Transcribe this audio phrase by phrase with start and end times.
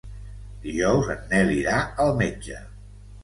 [0.63, 2.63] Dijous en Nel irà al metge.